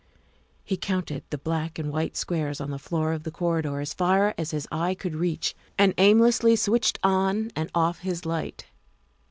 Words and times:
He 0.63 0.77
counted 0.77 1.23
the 1.29 1.37
black 1.37 1.77
and 1.77 1.91
white 1.91 2.17
squares 2.17 2.59
on 2.59 2.71
the 2.71 2.79
floor 2.79 3.13
of 3.13 3.21
the 3.21 3.29
corridor 3.29 3.79
as 3.81 3.93
far 3.93 4.33
as 4.35 4.49
his 4.49 4.67
eye 4.71 4.95
could 4.95 5.15
reach, 5.15 5.53
and 5.77 5.93
aimlessly 5.99 6.55
switched 6.55 6.97
on 7.03 7.51
and 7.55 7.69
off 7.75 7.99
his 7.99 8.25
light. 8.25 8.65